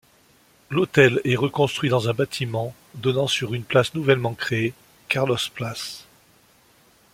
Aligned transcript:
L'hôtel 0.71 1.21
est 1.25 1.35
reconstruit 1.35 1.91
dans 1.91 2.09
un 2.09 2.13
bâtiment 2.15 2.73
donnant 2.95 3.27
sur 3.27 3.53
une 3.53 3.61
place 3.63 3.93
nouvellement 3.93 4.33
créée, 4.33 4.73
Carlos 5.09 5.37
Place. 5.53 6.07